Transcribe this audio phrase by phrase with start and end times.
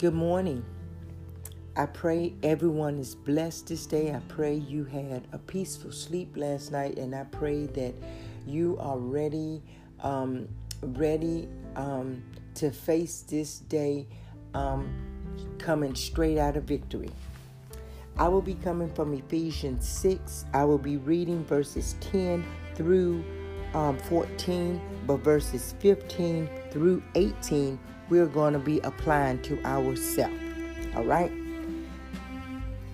[0.00, 0.64] Good morning.
[1.76, 4.14] I pray everyone is blessed this day.
[4.14, 7.92] I pray you had a peaceful sleep last night, and I pray that
[8.46, 9.62] you are ready,
[10.02, 10.48] um,
[10.80, 12.22] ready um,
[12.54, 14.06] to face this day
[14.54, 14.88] um,
[15.58, 17.10] coming straight out of victory.
[18.16, 20.46] I will be coming from Ephesians 6.
[20.54, 22.42] I will be reading verses 10
[22.74, 23.22] through
[23.74, 27.78] um, 14, but verses 15 through 18
[28.10, 30.34] we're going to be applying to ourselves.
[30.94, 31.32] All right?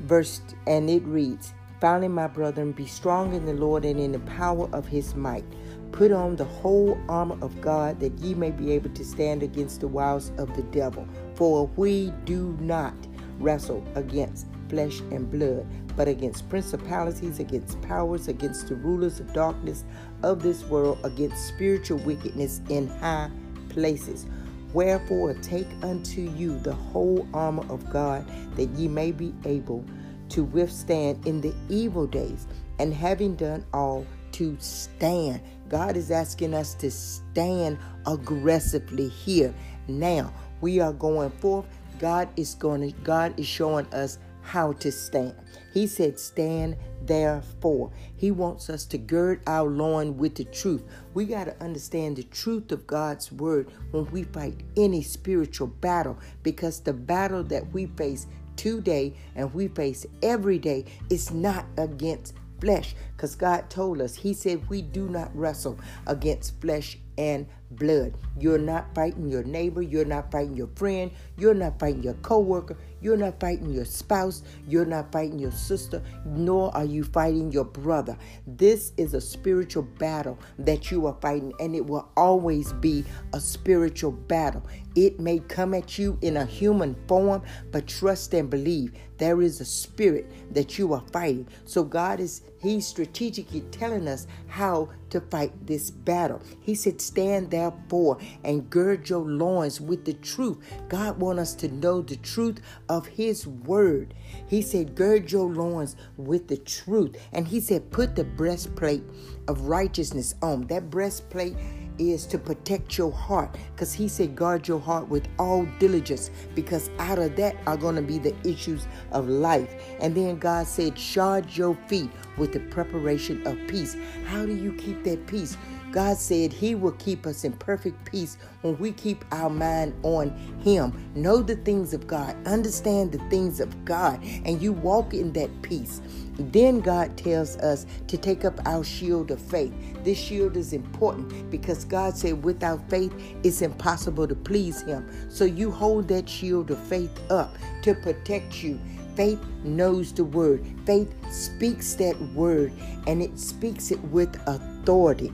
[0.00, 4.18] Verse, and it reads, Finally, my brethren, be strong in the Lord and in the
[4.20, 5.44] power of his might.
[5.92, 9.80] Put on the whole armor of God that ye may be able to stand against
[9.80, 11.06] the wiles of the devil.
[11.34, 12.94] For we do not
[13.38, 15.66] wrestle against flesh and blood,
[15.96, 19.84] but against principalities, against powers, against the rulers of darkness
[20.22, 23.30] of this world, against spiritual wickedness in high
[23.76, 24.26] places.
[24.72, 29.84] Wherefore, take unto you the whole armor of God, that ye may be able
[30.30, 32.46] to withstand in the evil days,
[32.78, 35.40] and having done all, to stand.
[35.68, 39.54] God is asking us to stand aggressively here.
[39.88, 41.66] Now, we are going forth.
[41.98, 45.34] God is going to God is showing us how to stand.
[45.74, 47.90] He said, Stand therefore.
[48.16, 50.84] He wants us to gird our loin with the truth.
[51.14, 56.16] We got to understand the truth of God's word when we fight any spiritual battle
[56.42, 62.34] because the battle that we face today and we face every day is not against
[62.60, 68.14] flesh because God told us, He said, we do not wrestle against flesh and blood.
[68.38, 72.76] You're not fighting your neighbor, you're not fighting your friend, you're not fighting your coworker,
[73.00, 77.64] you're not fighting your spouse, you're not fighting your sister, nor are you fighting your
[77.64, 78.16] brother.
[78.46, 83.40] This is a spiritual battle that you are fighting, and it will always be a
[83.40, 84.62] spiritual battle.
[84.94, 89.60] It may come at you in a human form, but trust and believe there is
[89.60, 91.46] a spirit that you are fighting.
[91.64, 96.42] So God is He's strategically telling us how to fight this battle.
[96.60, 100.58] He said, Stand therefore and gird your loins with the truth.
[100.88, 104.14] God wants us to know the truth of His word.
[104.46, 107.16] He said, Gird your loins with the truth.
[107.32, 109.02] And He said, Put the breastplate
[109.48, 110.66] of righteousness on.
[110.66, 111.56] That breastplate
[111.98, 116.90] is to protect your heart because he said guard your heart with all diligence because
[116.98, 120.94] out of that are going to be the issues of life and then god said
[120.94, 123.96] charge your feet with the preparation of peace
[124.26, 125.56] how do you keep that peace
[125.96, 130.28] God said He will keep us in perfect peace when we keep our mind on
[130.60, 130.92] Him.
[131.14, 135.62] Know the things of God, understand the things of God, and you walk in that
[135.62, 136.02] peace.
[136.38, 139.72] Then God tells us to take up our shield of faith.
[140.04, 145.08] This shield is important because God said without faith it's impossible to please Him.
[145.30, 148.78] So you hold that shield of faith up to protect you.
[149.14, 150.62] Faith knows the word.
[150.84, 152.70] Faith speaks that word
[153.06, 155.32] and it speaks it with authority.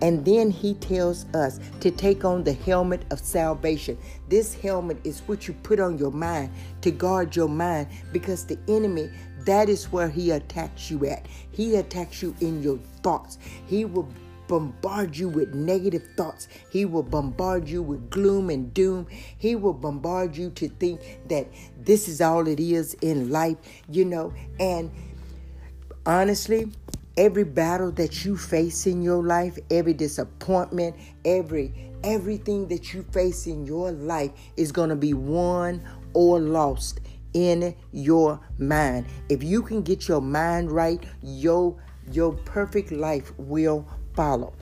[0.00, 3.96] And then he tells us to take on the helmet of salvation.
[4.28, 6.50] This helmet is what you put on your mind
[6.82, 9.10] to guard your mind because the enemy,
[9.46, 11.26] that is where he attacks you at.
[11.50, 13.38] He attacks you in your thoughts.
[13.66, 14.08] He will
[14.46, 16.48] bombard you with negative thoughts.
[16.70, 19.06] He will bombard you with gloom and doom.
[19.38, 23.56] He will bombard you to think that this is all it is in life,
[23.88, 24.32] you know.
[24.60, 24.90] And
[26.06, 26.70] honestly,
[27.16, 33.46] every battle that you face in your life, every disappointment, every everything that you face
[33.46, 35.82] in your life is going to be won
[36.12, 37.00] or lost
[37.32, 39.06] in your mind.
[39.30, 41.76] If you can get your mind right, your
[42.12, 44.52] your perfect life will follow.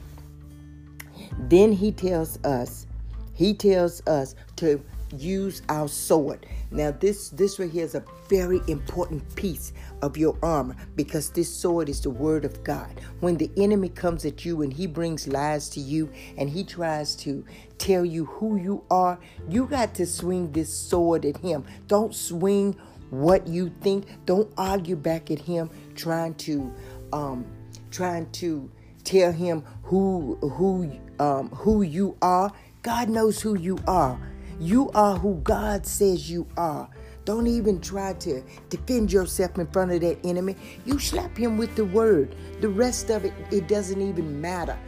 [1.49, 2.87] Then he tells us,
[3.35, 6.47] he tells us to use our sword.
[6.71, 11.55] Now this this right here is a very important piece of your armor because this
[11.55, 13.01] sword is the word of God.
[13.21, 17.15] When the enemy comes at you and he brings lies to you and he tries
[17.17, 17.45] to
[17.79, 21.65] tell you who you are, you got to swing this sword at him.
[21.87, 22.77] Don't swing
[23.11, 24.07] what you think.
[24.25, 26.73] Don't argue back at him trying to
[27.13, 27.45] um
[27.91, 28.71] trying to
[29.05, 32.53] tell him who who um who you are.
[32.83, 34.19] God knows who you are.
[34.61, 36.89] You are who God says you are.
[37.25, 40.57] Don't even try to defend yourself in front of that enemy.
[40.85, 42.35] You slap him with the word.
[42.61, 44.79] The rest of it, it doesn't even matter.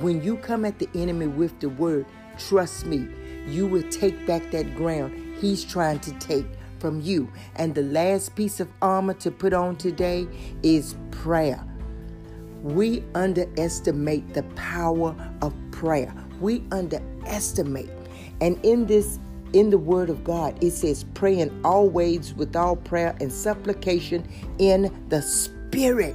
[0.00, 2.06] When you come at the enemy with the word,
[2.38, 3.08] trust me,
[3.46, 6.46] you will take back that ground he's trying to take
[6.78, 7.30] from you.
[7.56, 10.26] And the last piece of armor to put on today
[10.62, 11.62] is prayer.
[12.62, 16.12] We underestimate the power of prayer.
[16.40, 17.90] We underestimate.
[18.40, 19.18] And in this
[19.52, 24.28] in the Word of God, it says, praying always with all prayer and supplication
[24.58, 26.14] in the Spirit.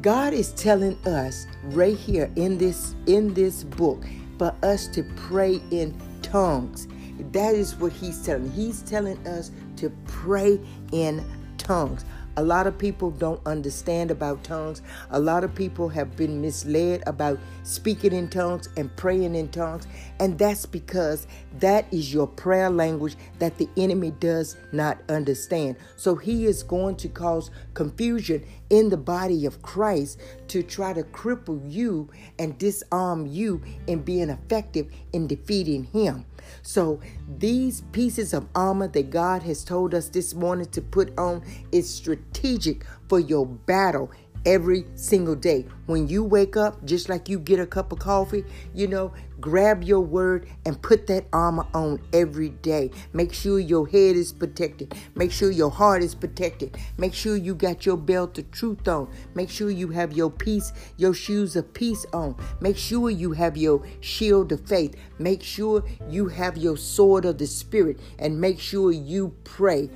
[0.00, 4.04] God is telling us right here in this in this book
[4.38, 6.86] for us to pray in tongues.
[7.32, 8.50] That is what he's telling.
[8.52, 10.60] He's telling us to pray
[10.92, 11.24] in
[11.58, 12.04] tongues.
[12.38, 14.82] A lot of people don't understand about tongues.
[15.10, 19.86] A lot of people have been misled about speaking in tongues and praying in tongues.
[20.20, 21.26] And that's because
[21.60, 25.76] that is your prayer language that the enemy does not understand.
[25.96, 31.04] So he is going to cause confusion in the body of Christ to try to
[31.04, 36.26] cripple you and disarm you in being effective in defeating him.
[36.62, 37.00] So,
[37.38, 41.88] these pieces of armor that God has told us this morning to put on is
[41.92, 44.10] strategic for your battle
[44.46, 45.66] every single day.
[45.86, 48.44] When you wake up, just like you get a cup of coffee,
[48.74, 52.90] you know, grab your word and put that armor on every day.
[53.12, 54.94] Make sure your head is protected.
[55.14, 56.76] Make sure your heart is protected.
[56.98, 59.08] Make sure you got your belt of truth on.
[59.34, 62.36] Make sure you have your peace, your shoes of peace on.
[62.60, 64.96] Make sure you have your shield of faith.
[65.18, 69.90] Make sure you have your sword of the spirit and make sure you pray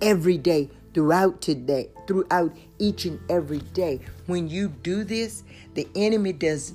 [0.00, 4.00] every day throughout today, throughout each and every day.
[4.26, 5.44] When you do this,
[5.74, 6.72] the enemy does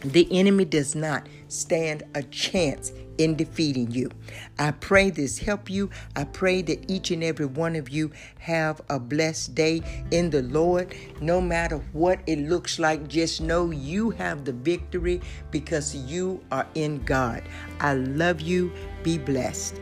[0.00, 4.10] the enemy does not stand a chance in defeating you.
[4.58, 5.90] I pray this help you.
[6.16, 10.42] I pray that each and every one of you have a blessed day in the
[10.42, 10.94] Lord.
[11.20, 15.20] No matter what it looks like, just know you have the victory
[15.50, 17.42] because you are in God.
[17.80, 18.72] I love you.
[19.02, 19.80] Be blessed.